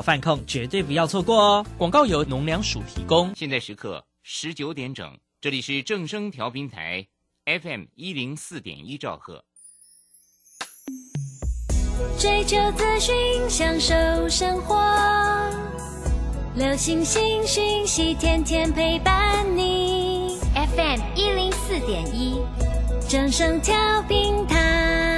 [0.00, 1.66] 饭控绝对不要错过哦！
[1.76, 3.32] 广告由农粮署提供。
[3.34, 7.06] 现在时刻十九点整，这里是正声调频台
[7.44, 9.44] FM 一零四点一兆赫。
[12.18, 13.14] 追求资讯，
[13.48, 13.94] 享受
[14.28, 14.76] 生活，
[16.54, 20.38] 流星星讯息，天天陪伴你。
[20.54, 22.40] FM 一零四点一，
[23.08, 23.74] 正声调
[24.08, 25.17] 频台。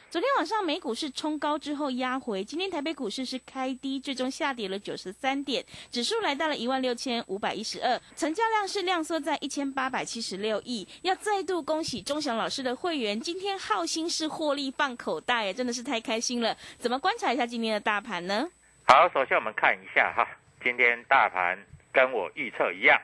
[0.11, 10.85] 昨天晚上美股是冲高之后压回，今天台北股市是开低，最终下跌了九十三点，指数来到了一万六千五百一十二，成交量是量缩在一千八百七十六亿。
[11.03, 16.57] 要再度恭喜钟祥老师的会员，今天浩鑫是获利放口袋，真的是太开心了。
[16.77, 18.45] 怎么观察一下今天的大盘呢？
[18.83, 20.27] 好，首先我们看一下哈，
[20.61, 21.57] 今天大盘
[21.93, 22.99] 跟我预测一样，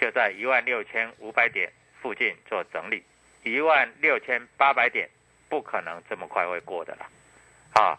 [0.00, 3.02] 就在一万六千五百点附近做整理，
[3.44, 5.06] 一万六千八百点。
[5.50, 7.06] 不可能这么快会过的了，
[7.74, 7.98] 啊，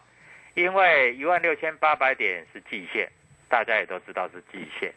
[0.54, 3.08] 因为一万六千八百点是季线，
[3.48, 4.92] 大家也都知道是季线。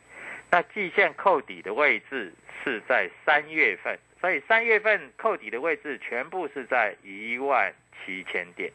[0.50, 2.34] 那季线扣底的位置
[2.64, 7.74] 是在三月份，所以三月份扣底的位置全部是在一万
[8.06, 8.72] 七千点。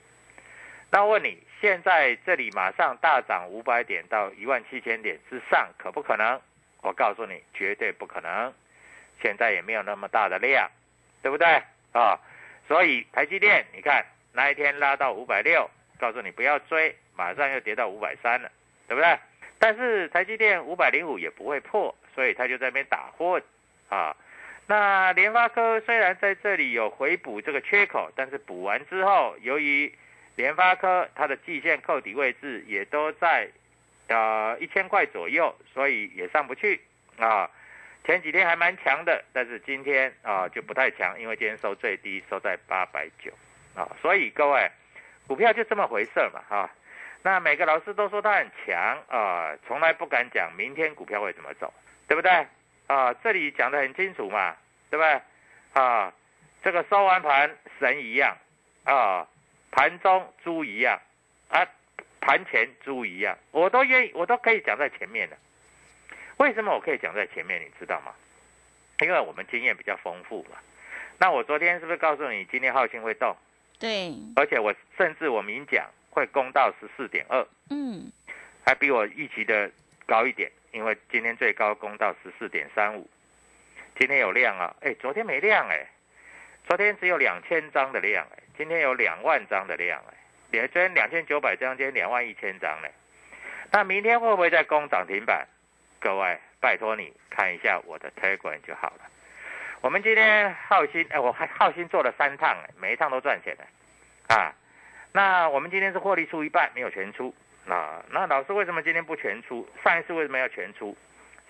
[0.91, 6.38] 那问你，现在这里马上大涨五百点到一万七千点之上，可不可能？
[6.82, 8.52] 我告诉你，绝对不可能。
[9.22, 10.68] 现在也没有那么大的量，
[11.22, 11.47] 对不对
[11.92, 12.18] 啊？
[12.70, 18.48] 所以台积电，你看那一天拉到五百六，告诉你不要追，马上又跌到五百三了，
[18.86, 19.19] 对不对？
[19.58, 23.42] 但是台积电五百零五也不会破，所以它就在那边打混
[23.88, 24.16] 啊。
[24.69, 29.92] 那联发科虽然在这里有回补这个缺口，但是补完之后，由于
[30.36, 33.48] 联发科它的季线扣底位置也都在
[34.06, 36.80] 呃一千块左右，所以也上不去
[37.19, 37.50] 啊。
[38.04, 43.30] 前几天还蛮强的，但是今天啊就不太强，因为今天收最低，收在八百九
[43.74, 44.70] 啊，所以各位
[45.26, 46.70] 股票就这么回事嘛哈。
[47.22, 51.72] 那每个老师都说他很强啊，从来不敢讲明天股票会怎么走，
[52.08, 52.46] 对不对
[52.86, 53.12] 啊？
[53.22, 54.56] 这里讲的很清楚嘛，
[54.88, 55.20] 对不对
[55.74, 56.12] 啊？
[56.62, 58.36] 这个收完盘神一样
[58.84, 59.28] 啊，
[59.70, 60.98] 盘中猪一样
[61.50, 61.66] 啊，
[62.20, 65.36] 盘前猪一样，我都愿意，我都可以讲在前面的。
[66.40, 67.60] 为什么我可以讲在前面？
[67.60, 68.14] 你知道吗？
[69.00, 70.56] 因为我们经验比较丰富嘛。
[71.18, 73.36] 那我昨天是不是告诉你，今天浩星会动？
[73.78, 74.10] 对。
[74.36, 77.46] 而且我甚至我明讲会攻到十四点二。
[77.68, 78.10] 嗯。
[78.64, 79.70] 还比我预期的
[80.06, 83.06] 高一点，因为今天最高攻到十四点三五。
[83.98, 85.86] 今天有量啊，哎，昨天没量哎，
[86.66, 90.14] 昨天只有两千张的量哎，今天有两万张的量哎，
[90.50, 92.90] 连昨天两千九百张，今天两万一千张嘞。
[93.70, 95.47] 那明天会不会再攻涨停板？
[96.00, 99.00] 各位，拜托你看一下我的 Telegram 就好了。
[99.82, 104.54] 我们今天浩鑫，哎，我还浩鑫做了三趟，哎，每一趟都赚钱的，啊，
[105.12, 107.34] 那我们今天是获利出一半，没有全出，
[107.68, 109.68] 啊，那老师为什么今天不全出？
[109.84, 110.97] 上一次为什么要全出？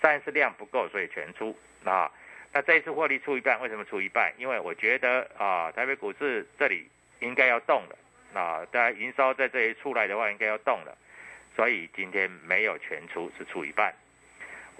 [0.02, 2.10] 上一次量不够，所以全出，啊，
[2.52, 4.32] 那这一次获利出一半，为什么出一半？
[4.36, 10.98] 因为我觉得啊，台北股市这里应该要动了，啊，大家营收在这里出来的话，应该要动了，
[11.54, 13.94] 所以今天没有全出，是出一半。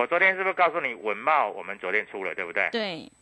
[0.00, 1.49] 我昨天是不是告诉你稳茂？
[1.49, 2.70] 我们昨天出了，对不对？
[2.73, 3.12] 对。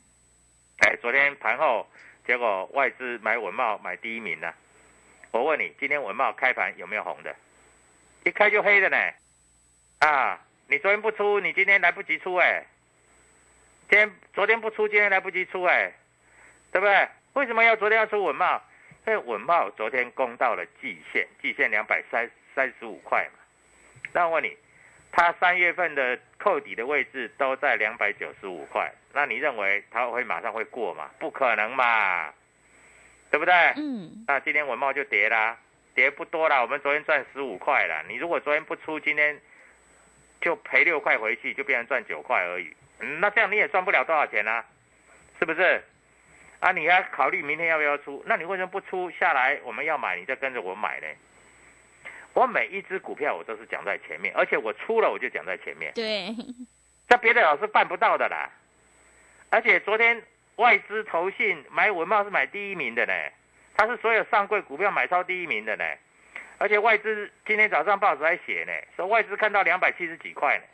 [0.78, 1.84] 哎，昨天盘后
[2.24, 4.54] 结果外资买稳茂买第一名呢。
[5.32, 7.34] 我问你，今天稳茂开盘有没有红的？
[8.22, 8.96] 一开就黑的呢。
[9.98, 12.64] 啊，你昨天不出，你今天来不及出哎。
[13.90, 15.92] 今天昨天不出，今天来不及出哎，
[16.70, 17.08] 对不对？
[17.32, 18.62] 为什么要昨天要出稳茂？
[19.04, 23.40] 因为稳茂昨天攻到了季线，季线两百三三十五块嘛。
[24.12, 24.56] 那我问你，
[25.10, 31.10] 它三月份的扣底的位置都在两百九十五块，那你认为它会马上会过吗？
[31.18, 32.32] 不可能嘛，
[33.30, 33.54] 对不对？
[33.76, 34.24] 嗯。
[34.26, 35.56] 那今天文茂就跌啦，
[35.94, 36.60] 跌不多啦。
[36.62, 39.36] 我们昨天赚十五块啦，你如果昨天不出，今天
[40.40, 42.72] 就赔六块回去，就变成赚九块而已。
[43.00, 44.64] 嗯，那这样你也赚不了多少钱啊，
[45.38, 45.82] 是不是？
[46.60, 48.22] 啊，你要考虑明天要不要出？
[48.26, 49.58] 那你为什么不出下来？
[49.64, 51.06] 我们要买，你再跟着我买呢？
[52.34, 55.92] 我每一只股票我都是讲在前面，而且我出了我就讲在前面。
[55.94, 56.34] 对，
[57.08, 58.50] 这别的老师办不到的啦。
[59.50, 60.22] 而且昨天
[60.56, 63.12] 外资投信买文茂是买第一名的呢，
[63.76, 65.84] 他是所有上柜股票买超第一名的呢。
[66.58, 70.64] 而且外资今天早上报纸还写呢，说外资看到两百七十几块呢。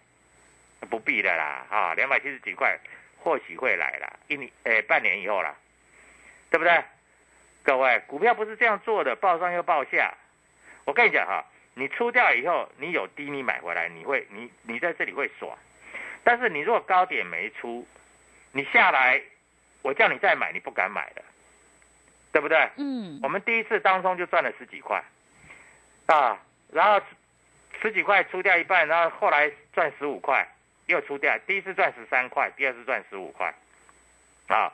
[0.90, 2.78] 不必的啦，啊，两百七十几块，
[3.16, 5.54] 或许会来了，一年，诶，半年以后啦，
[6.50, 6.84] 对不对？
[7.62, 10.12] 各位，股票不是这样做的，报上又报下。
[10.84, 11.44] 我跟你讲哈，
[11.74, 15.56] 你出掉以后，你有低你买回来，你会，你你在这里会爽。
[16.22, 17.86] 但是你如果高点没出，
[18.52, 19.20] 你下来，
[19.82, 21.22] 我叫你再买，你不敢买的，
[22.32, 22.68] 对不对？
[22.76, 23.20] 嗯。
[23.22, 25.02] 我们第一次当中就赚了十几块，
[26.06, 26.38] 啊，
[26.72, 27.00] 然后
[27.82, 30.48] 十几块出掉一半，然后后来赚十五块。
[30.86, 33.54] 又出掉，第一次赚十三块，第二次赚十五块，
[34.48, 34.70] 啊，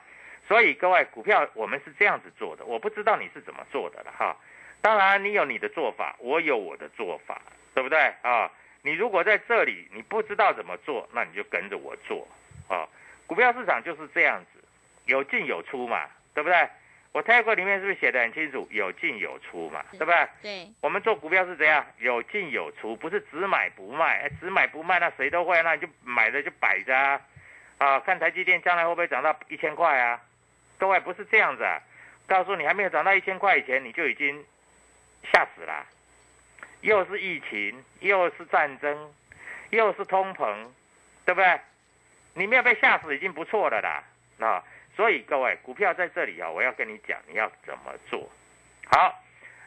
[0.49, 4.37] 所以各位股票我们是这样子做的，我不知道你是怎么做的了哈。
[4.83, 7.41] 当然你有你的做法，我有我的做法，
[7.75, 8.51] 对不对啊？
[8.83, 12.27] 你如果在这里你不知道怎么做，那你就跟着我做
[12.69, 12.89] 啊。
[13.27, 14.65] 股票市场就是这样子，
[15.05, 16.69] 有进有出嘛，对不对？
[17.13, 18.67] 我泰国里面是不是写的很清楚？
[18.71, 20.29] 有进有出嘛，对不对？
[20.43, 20.69] 对。
[20.81, 21.85] 我们做股票是怎样？
[21.99, 24.21] 有进有出，不是只买不卖。
[24.23, 27.21] 哎，只买不卖，那谁都会，那你就买着就摆着啊。
[27.79, 30.21] 啊，看台积电将来会不会涨到一千块啊？
[30.79, 31.81] 各位不是这样子啊，
[32.27, 34.45] 告诉你还没有涨到一千块以前，你就已经
[35.33, 35.87] 吓死了。
[36.81, 39.13] 又是疫情，又是战争，
[39.71, 40.67] 又是通膨，
[41.25, 41.61] 对不对？
[42.35, 44.03] 你没有被吓死已经不错了啦。
[44.47, 44.65] 啊。
[44.97, 48.29] 所以各位，股票在这里啊，我要跟你讲你要怎么做。
[48.91, 49.23] 好，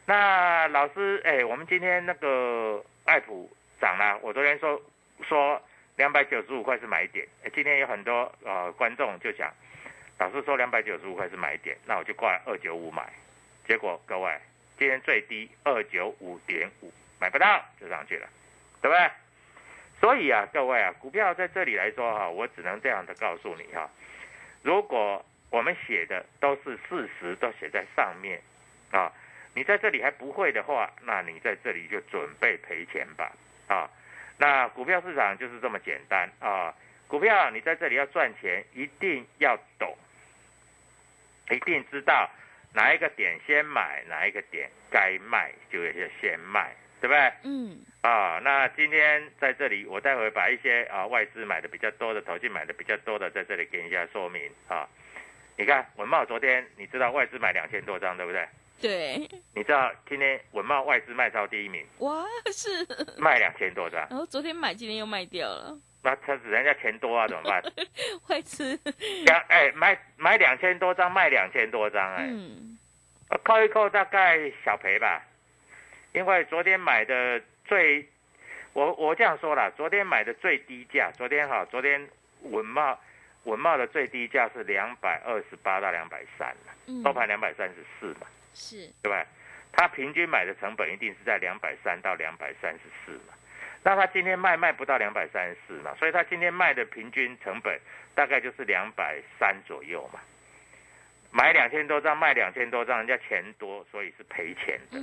[0.05, 4.79] 那老师，哎，我们今天那个爱普涨了，我昨天说
[5.27, 5.59] 说
[5.95, 9.51] 两百九十五块是买点，今天有很多呃观众就讲，
[10.19, 13.11] 老师说两百九十五块是买点，那我就挂二九五买，
[13.65, 14.38] 结果各位
[14.78, 18.28] 今天最低二九五点五，买不到就上去了，
[18.81, 19.10] 对不对？
[20.02, 23.90] 所以啊，各位啊，股票在这里来说哈，我只能这样的告诉你哈。
[24.62, 28.42] 如果我们写的都是事实，都写在上面，
[28.92, 29.12] 啊，
[29.54, 33.31] 你在这里还不会的话，那你在这里就准备赔钱吧，
[33.68, 33.90] 啊，
[34.38, 36.74] 那股票市场就是这么简单啊，
[37.08, 39.96] 股票你在这里要赚钱，一定要懂，
[41.50, 42.30] 一定知道
[42.74, 46.75] 哪一个点先买，哪一个点该卖就要先卖。
[47.02, 47.34] 对不对？
[47.44, 47.81] 嗯。
[48.00, 54.88] 啊，那今天在这里，我待会把一些啊外资买的比较多的、投进买的比较多的，在这里给你一下说明啊。
[55.58, 58.48] 你看文茂昨天，你知道外资买两千多张，对不对？
[58.80, 59.18] 对。
[59.54, 61.86] 你知道今天文茂外资卖超第一名？
[62.00, 62.88] 哇，是。
[63.18, 64.00] 卖两千多张。
[64.10, 65.78] 然后昨天买，今天又卖掉了。
[66.03, 67.63] 那他人家钱多啊，怎么办？
[68.22, 68.77] 会吃。
[69.25, 72.27] 两哎，买买两千多张，卖两千多张，哎。
[72.29, 72.77] 嗯。
[73.43, 75.24] 扣一扣，大概小赔吧。
[76.12, 78.07] 因为昨天买的最，
[78.74, 82.07] 我我这样说了，昨天买的最低价，昨天哈，昨天
[82.41, 83.00] 文茂
[83.45, 86.55] 文茂的最低价是两百二十八到两百三
[87.03, 89.25] 收盘两百三十四嘛，是，对吧？
[89.72, 93.33] 他平均买的成本一定是在两百三到两百三十四嘛，
[93.84, 97.80] 那他今天卖卖不到两百三十四嘛，所以他今天卖的平均成本
[98.16, 100.20] 大概就是两百三左右嘛，
[101.32, 105.00] 买两千多张卖两千多张，人家钱多，所以是赔钱的。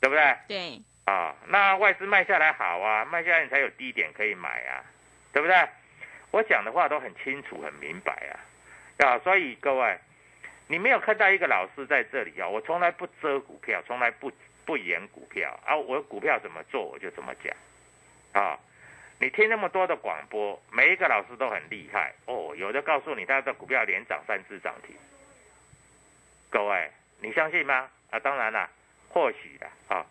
[0.00, 0.36] 对不对？
[0.48, 0.82] 对。
[1.04, 4.80] 啊，那外资卖下来好啊，卖下来你才有低点可以买啊，
[5.30, 5.54] 对不对？
[6.30, 8.40] 我讲的话都很清楚、很明白啊。
[9.04, 9.98] 啊，所以各位，
[10.68, 14.32] 你没有看到一个老师在这里啊，我从来不遮股票，从来不
[14.64, 17.54] 不演股票啊，我股票怎么做我就怎么讲。
[18.32, 18.58] 啊，
[19.18, 24.94] 你听那么多的广播，每一个老师都很厉害哦，有的告诉你他的股票连涨三只涨停，
[26.48, 27.88] 各位你相信吗？
[28.10, 28.68] 啊，当然了。
[29.12, 30.06] 或许的啊，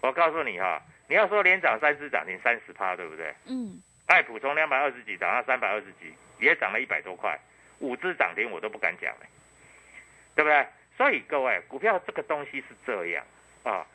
[0.00, 3.34] 我告诉你哈，你要说连涨三只涨停三十趴，对不对？
[3.44, 3.82] 嗯。
[4.06, 7.38] 爱普从两百二十几涨到三百二十几，也涨了一百多块，
[7.80, 9.26] 五只涨停我都不敢讲嘞，
[10.34, 10.66] 对不对？
[10.96, 13.22] 所以各位，股票这个东西是这样
[13.64, 13.86] 啊，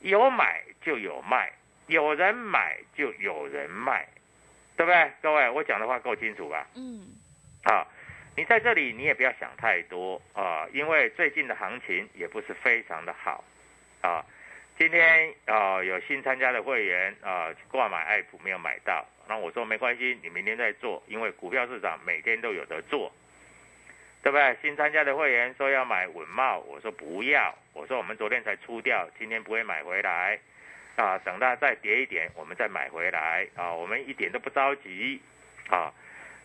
[0.00, 1.52] 有买就有卖，
[1.92, 4.08] 有人买就有人卖，
[4.76, 5.12] 对不对？
[5.20, 6.66] 各位，我讲的话够清楚吧？
[6.74, 7.06] 嗯，
[7.64, 7.86] 啊，
[8.34, 13.44] 你在这里你也不要想太多啊，因为最近的行情也不是非常的好
[14.00, 14.24] 啊。
[14.78, 23.12] 今天啊有新参加的会员啊挂买爱普没有买到，那我说没关系，你明天再做，因为股票市场每天都有得做，
[24.22, 24.56] 对不对？
[24.62, 30.38] 新参加的会员说要买稳茂，我说不要，我说我们昨天才出掉，今天不会买回来
[30.96, 35.20] 啊，等它再跌一点，我们再买回来啊，我们一点都不着急
[35.68, 35.92] 啊。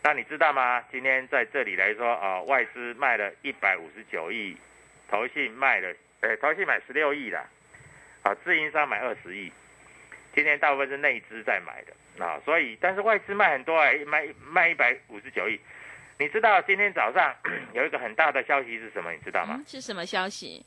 [0.04, 0.82] 那你知道吗？
[0.92, 4.56] 今天在这里来说啊，外资卖了一百五十九亿，
[5.10, 7.46] 投信卖了，呃，投信买十六亿啦，
[8.24, 9.51] 啊，自营商买二十亿，
[10.34, 15.60] 今天大部分是内资在买的啊，所以但是外资卖很多哎，卖卖一百五十九亿。
[16.20, 17.36] 你知道今天早上
[17.74, 19.12] 有一个很大的消息是什么？
[19.12, 19.56] 你知道吗？
[19.58, 20.66] 嗯是什么消息？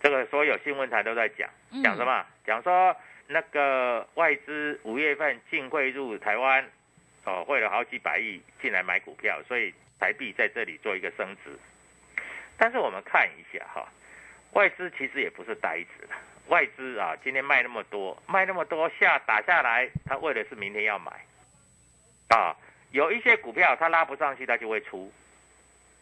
[0.00, 2.24] 这个所有新闻台都在讲，嗯讲什么？
[2.48, 6.64] 讲说那个外资五月份净汇入台湾，
[7.24, 11.50] 哦，汇了好几百亿进来买股票，所以台币在这里做一个升值。
[12.56, 13.86] 但是我们看一下哈，
[14.52, 16.08] 外资其实也不是呆子，
[16.46, 21.12] 外资啊今天卖那么多，卖那么多下打下来，他为的是明天要买，
[22.30, 22.56] 啊，
[22.92, 25.12] 有一些股票他拉不上去，他就会出，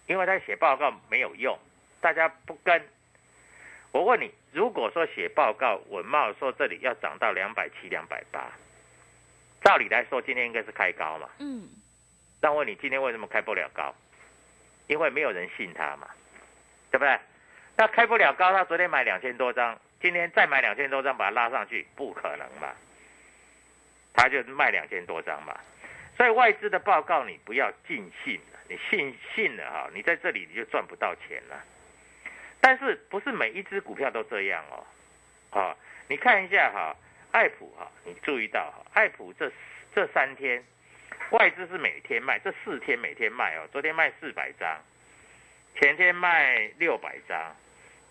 [0.06, 1.58] 因为他写报告没有用，
[2.00, 2.80] 大家不跟。
[3.96, 8.52] 我问你，如果说写报告，文茂说这里要涨到两百七、两百八，
[9.62, 11.26] 照理来说今天应该是开高嘛？
[11.38, 11.66] 嗯，
[12.38, 13.94] 但问你今天为什么开不了高？
[14.86, 16.08] 因为没有人信他嘛，
[16.90, 17.18] 对不对？
[17.74, 22.74] 那开不了高，他昨天买两千多张，今天再买两千多张把它拉上去，不可能嘛？
[24.12, 25.58] 他就卖两千多张嘛。
[26.18, 28.38] 所以外资的报告你不要尽信，
[28.68, 31.64] 你信信了哈，你在这里你就赚不到钱了。
[32.66, 34.84] 但是不是每一只股票都这样哦？
[35.56, 35.76] 啊，
[36.08, 36.96] 你看一下哈，
[37.30, 39.48] 爱普哈，你注意到哈，爱普这
[39.94, 40.64] 这三天
[41.30, 43.68] 外资是每天卖，这四天每天卖哦。
[43.70, 44.82] 昨天卖四百张，
[45.76, 47.54] 前天卖六百张，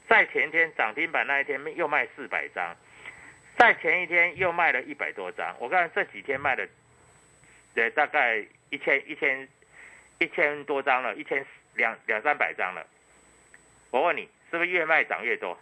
[0.07, 2.77] 在前天涨停板那一天又卖四百张，
[3.57, 5.53] 在前一天又卖了一百多张。
[5.59, 6.65] 我看这几天卖的，
[7.73, 8.37] 呃，大概
[8.69, 9.49] 一千一千
[10.19, 12.87] 一千多张了，一千两两三百张了。
[13.91, 15.57] 我问你，是不是越卖涨越多？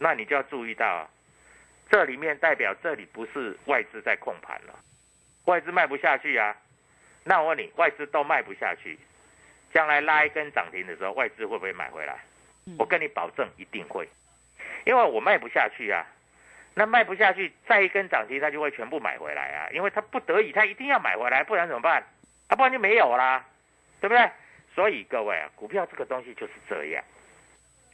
[0.00, 1.08] 那你就要注意到啊，
[1.88, 4.74] 这里面代表这里不是外资在控盘了，
[5.44, 6.56] 外资卖不下去啊。
[7.22, 8.98] 那我问你，外资都卖不下去，
[9.72, 12.18] 将来拉一根涨停的时候，外资会不会买回来？
[12.76, 14.08] 我跟你保证一定会，
[14.84, 16.04] 因为我卖不下去啊。
[16.74, 22.02] 那卖不下去，再一根涨停，他就会全部买回来啊，因为他不得已，他一定要买回来，不然怎么办？
[22.48, 23.46] 啊，不然就没有啦，
[24.00, 24.28] 对不对？
[24.74, 27.04] 所以各位啊，股票这个东西就是这样。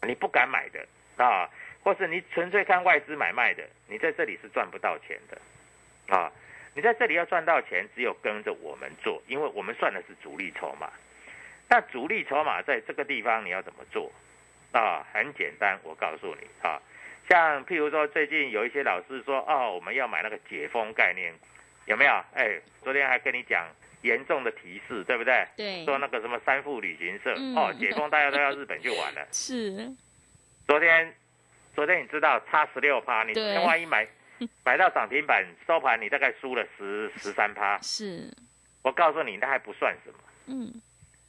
[0.07, 1.49] 你不敢买的啊，
[1.83, 6.33] 或是你纯粹看外资买卖的，你在这里是赚不到钱的啊。
[6.73, 10.91] 你在这里要赚到钱，只有跟着我们做，因为我们算的是主力筹码。
[11.69, 14.11] 那主力筹码在这个地方你要怎么做
[14.73, 15.05] 啊？
[15.13, 16.81] 很简单，我告诉你啊，
[17.29, 21.47] 像譬如说最近有一些老师说哦，我们要买那个解封概念股，
[21.87, 22.25] 有没有？
[22.35, 23.67] 哎，昨天还跟你讲
[24.03, 25.47] 严重的提示，对不对？
[25.57, 29.27] 对，说那个什么三富旅行社、嗯哦，解封大家都要日本去玩了。
[29.33, 29.93] 是，
[30.67, 31.15] 昨天，
[31.75, 33.33] 昨天你知道差十六趴，你
[33.65, 34.07] 万一买
[34.65, 37.79] 买到涨停板收盘，你大概输了十十三趴。
[37.83, 38.33] 是，
[38.83, 40.81] 我告诉你，那还不算什么，嗯，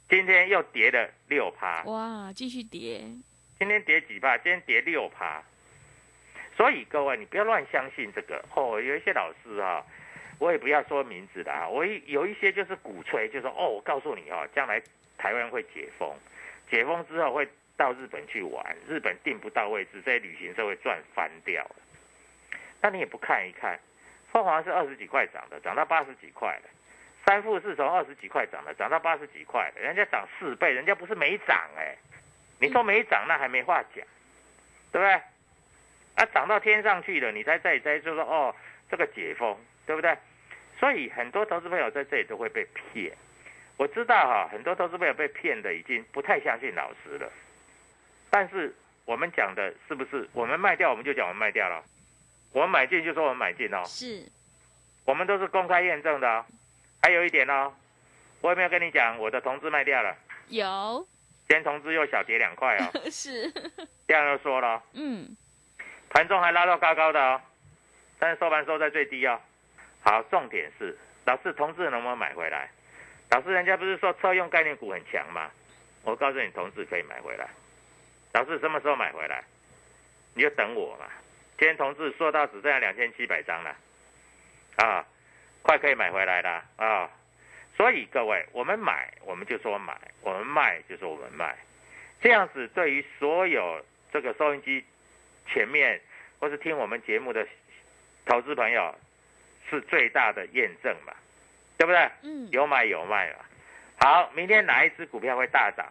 [0.08, 3.04] 今天又跌了六趴，哇，继续跌，
[3.58, 4.36] 今天跌几趴？
[4.38, 5.42] 今天跌六趴。
[6.54, 8.78] 所以各位，你不要乱相信这个哦。
[8.78, 9.82] 有一些老师啊，
[10.42, 14.82] 我也不要说名字的啊，我一有一些就是鼓吹，就说哦，我告诉你哦，将来
[15.16, 16.12] 台湾会解封，
[16.68, 21.76] 解封之后会到日本去玩，日本订不到位置，这些旅行社会赚翻掉了。
[22.80, 23.78] 那你也不看一看，
[24.32, 26.68] 凤凰是二十几块涨的，涨到八十几块了；
[27.24, 31.94] 三富是从二十几块涨的，涨到八十几块了，人家涨四倍，人家不是没涨哎、
[32.58, 34.04] 你说没涨那还没话讲，
[34.90, 35.12] 对不对？
[36.16, 38.52] 啊，涨到天上去了，你才在在就说哦，
[38.90, 39.56] 这个解封，
[39.86, 40.18] 对不对？
[40.82, 43.12] 所以很多投资朋友在这里都会被骗。
[43.76, 47.30] 我知道哈，很多投资朋友被骗的已经不太相信老师了。
[48.30, 48.74] 但是
[49.04, 51.80] 我们讲的是不是我们卖掉我们就讲我们卖掉了，
[52.52, 54.26] 我们买进就说我们买进哦，是，
[55.04, 56.44] 我们都是公开验证的哦。
[57.00, 57.72] 还有一点哦，
[58.40, 60.16] 我有没有跟你讲我的同志卖掉了？
[60.48, 61.06] 有，
[61.46, 63.48] 今天同志又小跌两块哦， 是，
[64.08, 65.36] 这样就说了哦，嗯，
[66.10, 67.40] 盘中还拉到高高的哦，
[68.18, 69.40] 但是收盘收在最低哦。
[70.02, 72.68] 好，重点是老师同志能不能买回来？
[73.30, 75.50] 老师人家不是说车用概念股很强吗？
[76.02, 77.48] 我告诉你，同志可以买回来。
[78.32, 79.42] 老师什么时候买回来？
[80.34, 81.06] 你就等我嘛。
[81.58, 83.76] 今天同志说到只剩下两千七百张了，
[84.76, 85.06] 啊，
[85.62, 87.08] 快可以买回来了啊。
[87.76, 91.56] 所以各位，我们买我们就说买，我们卖就说我们卖，
[92.20, 93.80] 这样子对于所有
[94.12, 94.84] 这个收音机
[95.46, 96.00] 前面
[96.40, 97.46] 或是听我们节目的
[98.26, 98.94] 投资朋友
[99.68, 101.12] 是最大的验证嘛，
[101.76, 102.10] 对不对？
[102.22, 103.44] 嗯，有买有卖嘛。
[104.00, 105.86] 好，明天哪一只股票会大涨，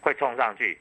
[0.00, 0.78] 会冲上去？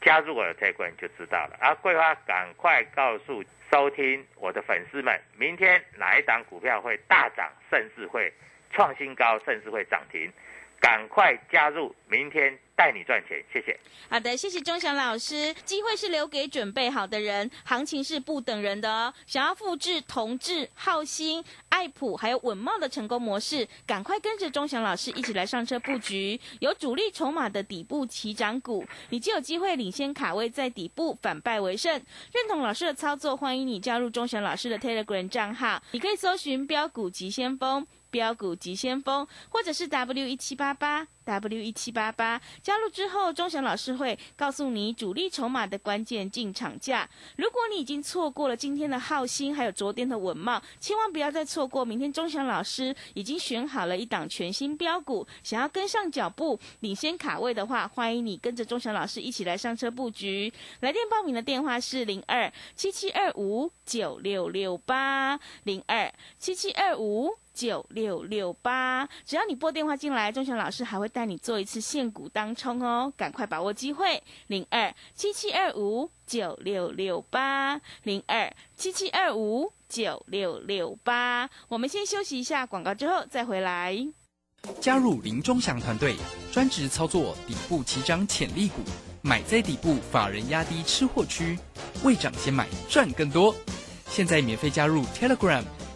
[0.00, 1.58] 加入我的 Telegram 就知道了。
[1.60, 8.32] 啊，桂花赶快告诉收听我的粉丝们，明天哪一档股票会大涨，甚至会
[8.72, 10.32] 创新高，甚至会涨停，
[10.80, 13.36] 赶快加入，明天带你赚钱。
[13.52, 13.78] 谢谢。
[14.08, 15.52] 好的，谢谢钟祥老师。
[15.66, 19.12] 机会是留给准备好的人，行情是不等人的哦。
[19.26, 31.92] 想要复制同志、浩兴、爱普还有稳茂的成功模式，赶快跟着钟祥老师一起来上车布局，有主力筹码的底部起涨股，你就有机会领先卡位在底部，反败为胜。
[31.92, 37.86] 认同老师的操作，欢迎你加入钟祥老师的 Telegram 账号，你可以搜寻标股急先锋。
[38.10, 47.08] 标股急先锋，或者是 W 一七八八 W 一七八八，加入之后，钟祥老师会告诉你主力筹码的关键进场价。
[47.36, 51.84] 如果你已经错过了今天的浩鑫，还有昨天的稳茂，千万不要再错过。
[51.84, 60.52] 明天钟祥老师已经选好了一档全新标股，想要跟上脚步，领先卡位的话，欢迎你跟着钟祥老师一起来上车布局。
[60.80, 67.36] 来电报名的电话是零二七七二五九六六八零二七七二五。
[67.60, 81.50] 九六六八，只要你拨电话进来，钟祥老师还会带你做一次现股当冲哦，赶快把握机会，零二七七二五九六六八，零二七七二五九六六八。
[81.68, 83.94] 我们先休息一下广告，之后再回来。
[84.80, 86.16] 加入林钟祥团队，
[86.50, 88.80] 专职操作底部起涨潜力股，
[89.20, 91.58] 买在底部，法人压低吃货区，
[92.02, 93.54] 未涨先买赚更多。
[94.08, 95.62] 现在免费加入 Telegram。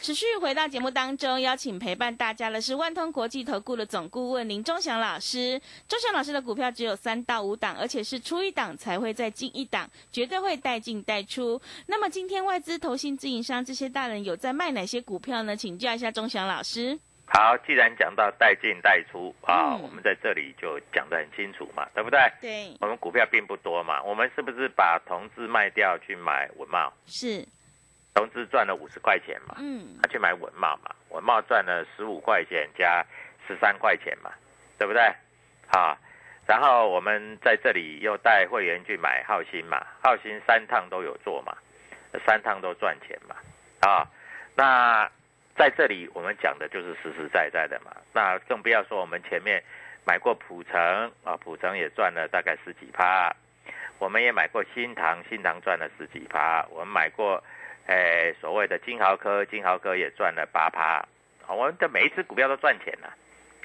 [0.00, 5.60] 持续回到节目当中，邀请陪伴大家的是万通国际投顾的总顾问林忠祥老师。
[5.86, 11.60] 忠祥老师的股票只有三到五档，而且是出一档才会再进一档，绝对会带进带出。
[11.86, 15.54] 那么今天外资、投信、自营商这些大人有在卖哪些股票呢？
[15.54, 16.98] 请教一下忠祥老师。
[17.26, 22.18] 好，既然讲到带进带出啊，我们在这里就讲得很清楚嘛，对不对？
[22.40, 22.74] 对。
[22.80, 26.90] 我们股票并不多嘛，我们是不是把同志卖掉去买文茂？
[27.06, 27.46] 是。
[28.14, 33.06] 融资赚了五十块钱嘛，嗯，他去买文茂嘛，文茂赚了十五块钱加
[33.46, 34.32] 十三块钱嘛，
[34.78, 35.00] 对不对？
[35.70, 35.96] 啊，
[36.44, 41.56] 然后我们在这里又带会员去买浩鑫嘛，浩鑫三趟都有做嘛，
[42.26, 43.36] 三趟都赚钱嘛，
[43.88, 44.04] 啊，
[44.56, 45.08] 那
[45.56, 49.62] 在这里我们讲的就是实实在在的嘛，那更不要说我们前面
[50.04, 53.32] 买过普城啊，普城也赚了大概十几趴，
[53.98, 57.40] 我们也买过新塘，新塘赚了十几趴，我们买过。
[57.86, 61.04] 诶，所谓的金豪科，金豪科也赚了八趴，
[61.48, 63.12] 我们的每一只股票都赚钱了，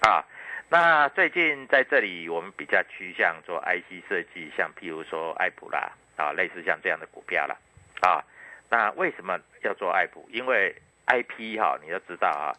[0.10, 0.25] 啊，
[0.69, 7.56] 那最近在这里我们比较趋向做 IC 设计，像譬如说爱普啦，啊，类似像这样的股票了，
[8.01, 8.23] 啊，
[8.69, 10.28] 那为什么要做爱普？
[10.32, 10.75] 因为
[11.08, 12.56] IP 哈，你都知道啊，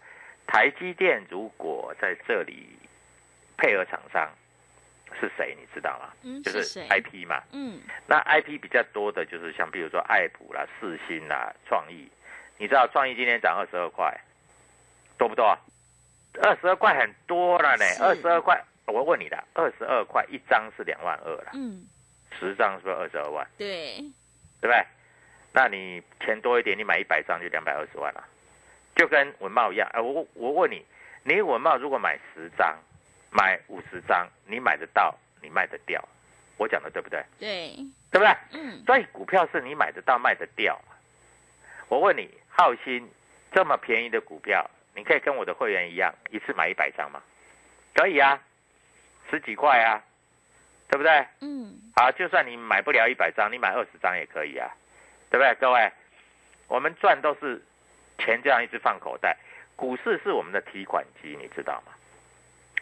[0.46, 2.78] 台积电如果在这里
[3.56, 4.30] 配合厂商。
[5.20, 6.12] 是谁你知道吗？
[6.22, 7.42] 嗯，就是 IP 嘛。
[7.52, 12.10] 嗯，那 IP 比较多的就是像比如说爱普啦、四星啦、创意。
[12.58, 14.18] 你知道创意今天涨二十二块，
[15.18, 15.58] 多不多？
[16.42, 17.84] 二十二块很多了呢。
[18.00, 21.50] 二十二块，我问你的，二十二块一张是两万二了。
[21.54, 21.86] 嗯，
[22.38, 23.46] 十张是不是二十二万？
[23.58, 23.96] 对，
[24.60, 24.84] 对不对？
[25.52, 28.24] 那你钱多一点，你买一百张就两百二十万了，
[28.94, 29.88] 就跟文茂一样。
[29.92, 30.84] 哎，我我问你，
[31.24, 32.74] 你文茂如果买十张？
[33.36, 36.02] 买五十张，你买得到，你卖得掉，
[36.56, 37.22] 我讲的对不对？
[37.38, 37.76] 对，
[38.10, 38.34] 对不对？
[38.52, 38.82] 嗯。
[38.86, 40.80] 所以股票是你买得到，卖得掉
[41.88, 43.06] 我问你，浩鑫
[43.52, 47.22] 这么便宜的股票，你可以跟我的会员一样，一次买一百张吗？
[47.94, 48.40] 可以啊，
[49.30, 50.02] 十几块啊，
[50.88, 51.26] 对不对？
[51.40, 51.74] 嗯。
[51.94, 54.70] 好，就算你买不了一百张，你买二十张也可以啊，
[55.30, 55.54] 对不对？
[55.60, 55.92] 各位，
[56.68, 57.62] 我们赚都是
[58.18, 59.36] 钱这样一直放口袋，
[59.76, 61.92] 股市是我们的提款机，你知道吗？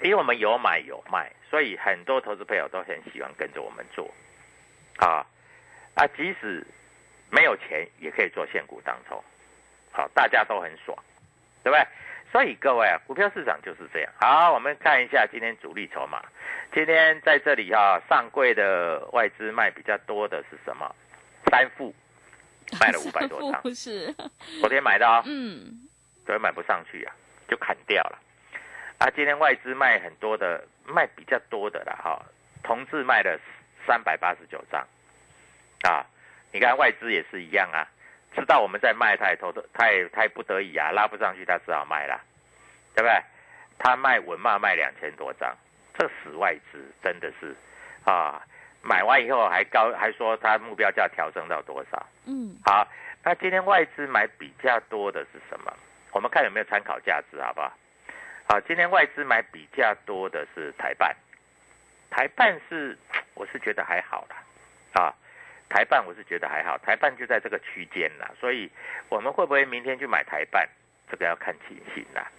[0.02, 4.12] 因为我们有买有卖，所以很多投资朋友都很喜欢跟着我们做，
[4.98, 5.24] 啊
[5.94, 6.66] 啊，即使
[7.30, 9.22] 没有钱也可以做现股当中，
[9.92, 10.96] 好，大家都很爽，
[11.62, 11.86] 对不对？
[12.32, 14.12] 所以各位啊，股票市场就是这样。
[14.20, 16.20] 好，我们看一下今天主力筹码，
[16.72, 20.92] 今天在这里啊，上柜的外资卖比较多的是什么？
[21.48, 21.94] 三富，
[22.80, 24.12] 卖了五百多张， 是，
[24.58, 25.88] 昨天买的哦，嗯，
[26.26, 27.14] 昨天买不上去啊，
[27.46, 28.18] 就砍掉了。
[28.98, 32.22] 啊，今天外资卖很多的，卖比较多的了哈，
[32.62, 33.38] 同志卖了
[33.86, 34.80] 三百八十九张，
[35.82, 36.06] 啊，
[36.52, 37.86] 你看外资也是一样啊，
[38.34, 42.20] 知道我们在卖，他也投的，他也他也不得已啊，拉不上去，他只好卖了，
[42.94, 43.22] 对不对？
[43.78, 45.54] 他卖文骂卖两千多张，
[45.98, 47.54] 这死外资真的是
[48.04, 48.40] 啊，
[48.80, 52.06] 买完以后还高，还说他目标价调整到多少？
[52.26, 52.86] 嗯，好，
[53.24, 55.76] 那今天外资买比较多的是什么？
[56.12, 57.72] 我们看有没有参考价值，好不好？
[58.46, 61.16] 好，今天外资买比较多的是台办，
[62.10, 62.96] 台办是
[63.32, 64.36] 我是觉得还好啦，
[65.00, 65.14] 啊，
[65.70, 68.70] 台办我是觉得还好，台办就在这个区间啦，所以
[69.08, 70.68] 我们会不会明天去买台办，
[71.10, 72.30] 这个要看情形啦，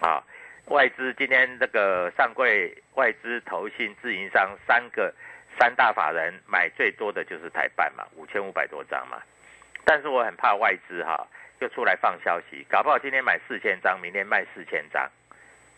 [0.00, 0.22] 啊，
[0.66, 5.12] 外资今天这个上柜外资投信自营商三个
[5.58, 9.20] 三大法人买最多的就是台办嘛，五千五百多张嘛，
[9.84, 11.26] 但是我很怕外资哈。
[11.60, 15.10] 又出来放消息，搞不好今天买四千张，明天卖四千张，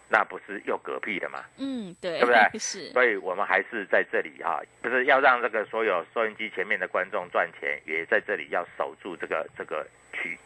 [0.08, 1.44] 那不是又嗝屁了吗？
[1.58, 2.38] 嗯，对，对不对？
[2.58, 10.38] 是，所以我们还是在这里哈，不是要让这个所有收音机前面的观众赚钱，也在这里要守住这个这个曲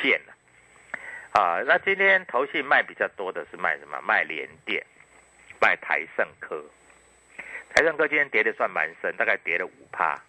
[0.00, 0.20] 线
[1.32, 4.00] 啊，那今天投信卖比较多的是卖什么？
[4.00, 4.84] 卖联电，
[5.60, 6.64] 卖台盛科。
[7.72, 10.20] 台盛科今天跌的算蛮深，大概跌了五趴。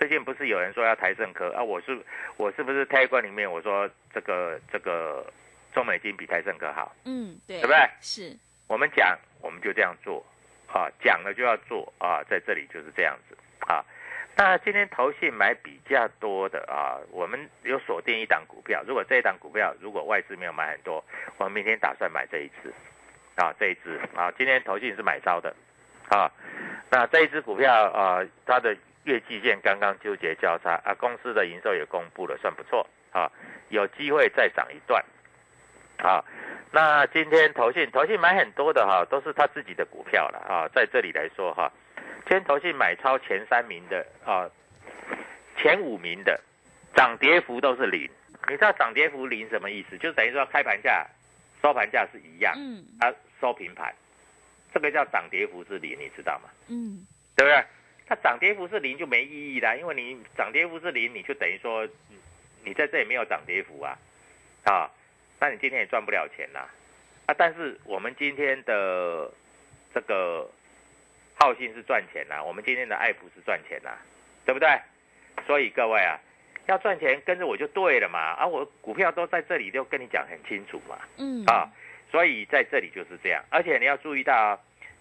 [0.00, 1.62] 最近不是有人说要台盛科啊？
[1.62, 2.00] 我是
[2.38, 5.30] 我是不是泰观里面我说这个这个
[5.74, 6.90] 中美金比台盛科好？
[7.04, 7.76] 嗯，对，对不对？
[8.00, 8.34] 是，
[8.66, 10.24] 我们讲我们就这样做
[10.72, 13.36] 啊，讲了就要做啊，在这里就是这样子
[13.70, 13.84] 啊。
[14.38, 18.82] 那今天投信买比较多的啊，我们有锁定一档股票。
[18.86, 21.04] 如果这一档股票如果外资没有买很多，
[21.36, 22.72] 我们明天打算买这一支
[23.34, 25.54] 啊，这一支啊，今天投信是买超的
[26.08, 26.32] 啊。
[26.90, 28.74] 那这一支股票啊，它的。
[29.04, 33.30] 月季线刚刚纠结交叉啊，公司的营收也公布了，算不错啊，
[33.68, 35.04] 有机会再涨一段
[35.98, 36.24] 啊。
[36.72, 41.72] 那今天投信投信买很多的哈，都是他自己的股票了啊，在这里来说哈，
[42.26, 44.48] 今天投信买超前三名的啊，
[45.56, 46.40] 前五名的
[46.94, 48.08] 涨跌幅都是零。
[48.48, 49.98] 你知道涨跌幅零什么意思？
[49.98, 51.06] 就等于说开盘价、
[51.60, 53.94] 收盘价是一样，嗯，它收平盘，
[54.72, 56.48] 这个叫涨跌幅是零，你知道吗？
[56.68, 57.64] 嗯，对不对？
[58.10, 61.86] 它涨跌幅是零就没意义啦，因为你涨跌幅是零，你就等于说，
[62.64, 63.96] 你在这里没有涨跌幅啊，
[64.64, 64.90] 啊，
[65.38, 66.68] 那你今天也赚不了钱啦，
[67.26, 69.32] 啊，但是我们今天的
[69.94, 70.50] 这个
[71.36, 73.96] 浩信是赚钱啦，我们今天的爱普是赚钱啦，
[74.44, 74.68] 对不对？
[75.46, 76.18] 所以各位啊，
[76.66, 81.70] 要赚钱跟着我就对了嘛，啊，我股票都在这里，就跟你讲很清楚嘛，嗯，啊，
[82.10, 84.60] 所以在这里就是这样，而且你要注意到。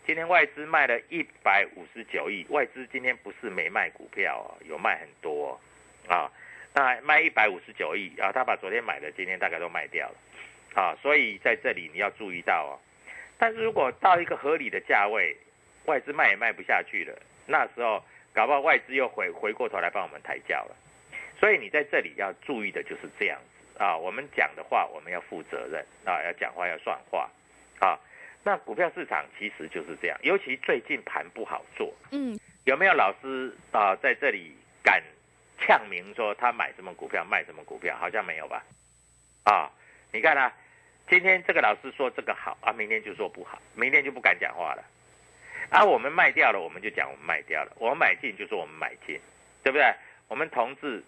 [0.10, 5.62] 今天外资卖了一百五十九亿，外资今天不是没卖股票哦，有卖很多
[6.08, 6.28] 啊。
[6.74, 10.16] 那卖一百五十九亿啊，他把昨天买的今天大概都卖掉了
[10.74, 10.98] 啊。
[11.00, 12.74] 所以在这里你要注意到哦。
[13.38, 15.38] 但是如果到一个合理的价位，
[15.86, 20.76] 外资卖也卖不下去了，那时候搞不好外资又回回过头来帮我们抬轿了。
[21.40, 23.96] 所以你在这里要注意的就是这样子啊。
[23.96, 27.30] 我们讲的话我们要负责任啊，要讲话要算话
[27.78, 28.00] 啊。
[28.50, 31.94] 那股票市场其实就是这样，尤其最近盘不好做。
[32.10, 35.04] 嗯，有没有老师啊在这里敢
[35.60, 37.96] 呛明说他买什么股票卖什么股票？
[37.96, 38.66] 好像没有吧？
[39.44, 39.70] 啊，
[40.12, 40.52] 你看啊，
[41.08, 44.84] 今天这个老师说这个好啊，明天就说不好，明天就不敢讲话了。
[45.70, 49.20] 啊，我们卖掉了，我们就讲我们卖掉了；我们买进就说我们买进，
[49.62, 49.94] 对不对？
[50.28, 51.04] 我们同志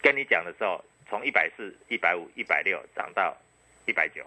[0.00, 3.36] 跟你讲的时候，从一百四、一百五、一百六涨到
[3.84, 4.24] 一百九，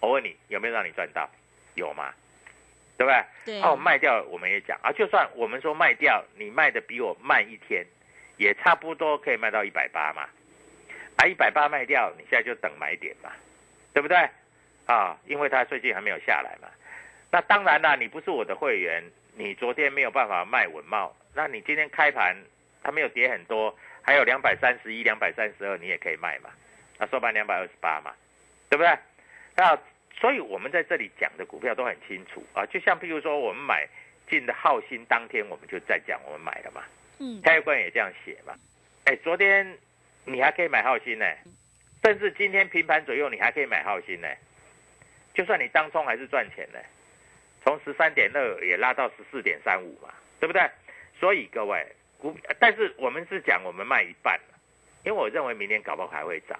[0.00, 1.30] 我问你有没有让你赚到？
[1.78, 2.12] 有吗？
[2.98, 3.24] 对不对？
[3.44, 3.62] 对。
[3.62, 7.86] 哦，卖掉我们也讲啊，就算我们说卖掉，你卖的比我慢一天，
[8.36, 10.28] 也差不多可以卖到一百八嘛。
[11.16, 13.30] 啊，一百八卖掉，你现在就等买点嘛，
[13.94, 14.28] 对不对？
[14.86, 16.68] 啊，因为它最近还没有下来嘛。
[17.30, 19.00] 那当然啦，你不是我的会员，
[19.36, 22.36] 你昨天没有办法卖文茂，那你今天开盘
[22.82, 26.50] 它没有跌很多，还有两百三十一、两百三十二，你也可以卖嘛。
[26.98, 28.12] 那收盘两百二十八嘛，
[28.68, 28.98] 对不对？
[29.54, 29.78] 那。
[30.14, 33.88] 所以我们在这里讲的股票都很清楚啊，就像譬如说我们买
[34.28, 36.82] 进的浩鑫，当天我们就在讲我们买了嘛，
[37.18, 38.52] 嗯，开关也这样写嘛，
[39.04, 39.78] 哎，昨天
[40.24, 41.24] 你还可以买浩鑫呢，
[42.02, 44.28] 甚至今天平盘左右你还可以买浩鑫呢，
[45.34, 46.78] 就算你当中还是赚钱呢，
[47.62, 50.68] 从十三点二也拉到十四点三五嘛，对不对？
[51.20, 51.86] 所以各位
[52.18, 54.58] 股，但是我们是讲我们卖一半了，
[55.04, 56.58] 因为我认为明天搞不好还会涨，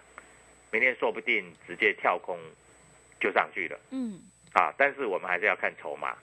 [0.70, 2.38] 明天说不定直接跳空。
[3.20, 4.20] 就上去了，嗯，
[4.52, 6.16] 啊，但是我们还是要看筹码，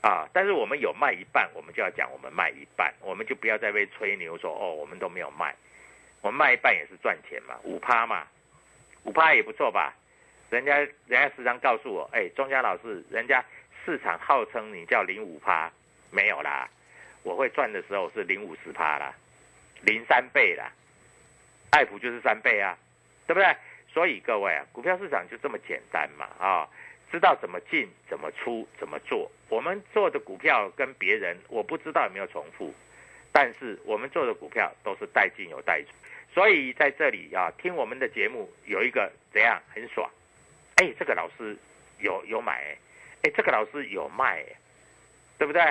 [0.00, 5.54] 啊，但是我们有卖一半，我们就要讲我们卖一半，我们就不要再被吹牛说哦，我们都没有卖，
[6.20, 8.26] 我们卖一半也是赚钱嘛，五趴嘛，
[9.04, 9.94] 五趴也不错吧？
[10.50, 13.44] 人家人家时常告诉我，哎，庄家老师，人家
[13.84, 15.70] 市场号称你叫零五趴，
[16.10, 16.68] 没有啦，
[17.22, 19.12] 我会赚的时候是零五十趴啦，
[19.82, 20.70] 零三倍啦，
[21.70, 22.78] 爱普就是三倍啊，
[23.26, 23.56] 对不对？
[23.94, 26.68] 所以各位啊，股票市场就这么简单嘛啊，
[27.12, 29.30] 知道怎么进、怎么出、怎么做。
[29.48, 32.74] 我们做的股票跟别人我不知道有没有重复，
[33.30, 35.90] 但是我们做的股票都是带进有带出。
[36.34, 40.10] 所以在这里啊，听我们的节目有一个怎样很爽？
[40.74, 41.56] 哎，这个老师
[42.00, 42.76] 有有买，
[43.22, 44.44] 哎，这个老师有卖，
[45.38, 45.62] 对不对？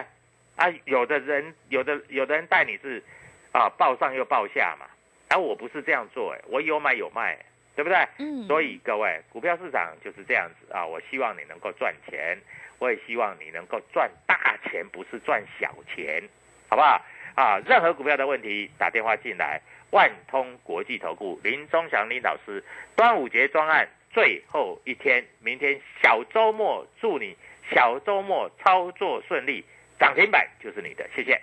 [0.56, 3.04] 啊，有的人有的有的人带你是
[3.52, 4.86] 啊报上又报下嘛，
[5.28, 7.38] 而我不是这样做，哎，我有买有卖。
[7.76, 7.98] 对不对？
[8.18, 8.46] 嗯。
[8.48, 10.86] 所以各位，股票市场就是这样子啊！
[10.86, 12.38] 我希望你能够赚钱，
[12.80, 16.22] 我也希望你能够赚大钱，不是赚小钱，
[16.70, 17.02] 好不好？
[17.36, 19.60] 啊，任何股票的问题，打电话进来，
[19.92, 22.64] 万通国际投顾林忠祥林老师，
[22.96, 27.36] 端午节专案最后一天，明天小周末，祝你
[27.72, 29.66] 小周末操作顺利，
[30.00, 31.42] 涨停板就是你的，谢谢。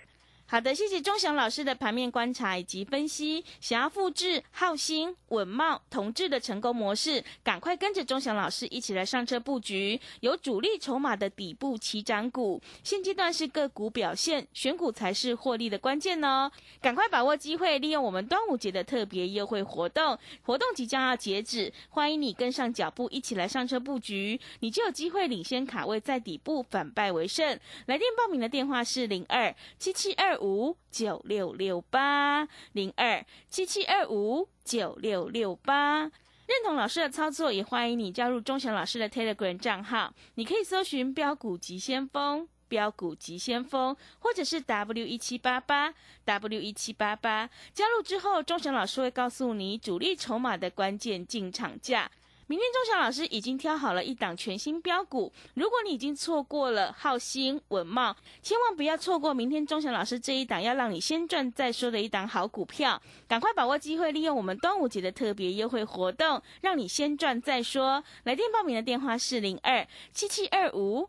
[0.51, 3.45] 好的，谢谢钟祥老师的盘面观察以及分析。
[3.61, 12.61] 想要复制浩兴、稳茂、同志的成功模式，赶快跟着钟祥老师一起来上车布局，有主力筹码的底部起涨股。
[12.83, 16.51] 现阶段是个股表现，选股才是获利的关键哦。
[16.83, 27.57] 赶快把握机会，利用我们端午节的特别优惠活动，活动即将要截止，欢迎你跟上脚步，一起来上车布局，你就有机会领先卡位在底部，反败为胜。
[27.87, 30.40] 来电报名的电话是零二七七二。
[30.41, 40.13] 五九六六八零二七七二五九六六八，认同老师的操作，也欢迎你加入钟祥老师的 Telegram 账号。
[40.35, 47.49] 你可以搜寻“标股急先锋”、“标股急先锋”，或者是 W 一七八八 W 一七八八。
[47.73, 52.11] 加入之后，钟祥老师会告诉你主力筹码的关键进场价。
[52.51, 68.03] 明天钟祥老师已经挑好了一档全新标股，如果你已经错过了浩鑫文茂，千万不要错过明天钟祥老师这一档要让你先赚再说的一档好股票，赶快把握机会，利用我们端午节的特别优惠活动，让你先赚再说。
[68.25, 71.09] 来电报名的电话是零二七七二五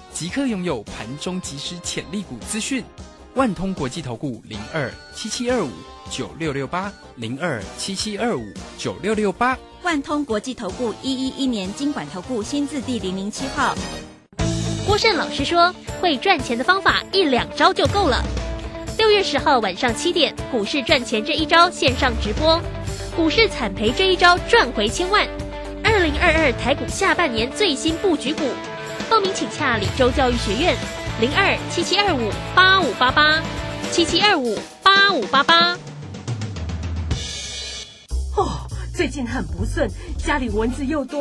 [0.13, 2.83] 即刻拥有盘中即时潜力股资讯。
[3.35, 5.69] 万通国际投顾零二七七二五
[6.09, 8.43] 九六六八零二七七二五
[8.77, 9.57] 九六六八。
[9.83, 13.73] 万通国际投顾一一一年经管投顾新字第零零七号。
[14.85, 18.21] 郭胜老师说，会赚钱的方法一两招就够了。
[18.97, 22.61] 六月十号晚上七点，股市赚钱这一招线上直播。
[23.15, 25.25] 股市惨赔这一招赚回千万，
[25.83, 28.43] 二零二二台股下半年最新布局股，
[29.11, 30.73] 报名请洽李州教育学院
[31.19, 33.43] 零二七七二五八五八八
[33.91, 35.77] 七七二五八五八八。
[38.37, 41.09] 哦，最近很不顺，家里蚊子又多。